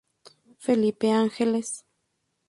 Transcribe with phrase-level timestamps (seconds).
[0.57, 1.85] Felipe Ángeles.